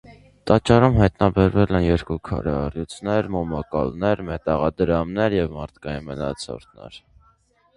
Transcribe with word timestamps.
Տաճարում 0.51 0.95
հայտանբերվել 0.99 1.73
են՝ 1.79 1.85
երկու 1.87 2.17
քարե 2.29 2.55
առյուծներ, 2.61 3.29
մոմակալներ, 3.35 4.25
մետաղադրամներ 4.31 5.37
և 5.41 5.55
մարդկային 5.59 6.09
մնացորդներ։ 6.09 6.99